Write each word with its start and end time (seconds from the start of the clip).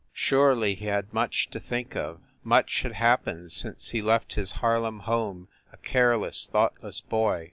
Surely 0.13 0.73
he 0.73 0.87
had 0.87 1.13
much 1.13 1.51
to 1.51 1.59
think 1.59 1.95
of; 1.95 2.19
much 2.43 2.81
had 2.81 2.93
happened 2.93 3.51
since 3.51 3.89
he 3.89 4.01
left 4.01 4.33
his 4.33 4.53
Harlem 4.53 5.01
home 5.01 5.47
a 5.71 5.77
careless, 5.77 6.47
thoughtless 6.51 7.01
boy. 7.01 7.39